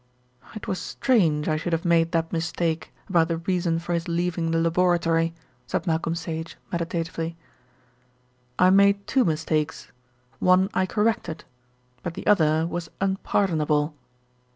[0.55, 4.49] "It was strange I should have made that mistake about the reason for his leaving
[4.49, 5.35] the laboratory,"
[5.67, 7.37] said Malcolm Sage meditatively.
[8.57, 9.91] "I made two mistakes,
[10.39, 11.43] one I corrected;
[12.01, 13.93] but the other was unpardonable."